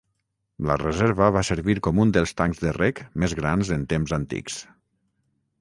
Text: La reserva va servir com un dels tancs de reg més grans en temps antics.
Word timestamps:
La 0.69 0.77
reserva 0.81 1.27
va 1.35 1.43
servir 1.49 1.75
com 1.89 2.01
un 2.05 2.15
dels 2.17 2.35
tancs 2.41 2.63
de 2.65 2.73
reg 2.81 3.05
més 3.25 3.39
grans 3.43 3.73
en 3.77 3.87
temps 3.93 4.19
antics. 4.23 4.61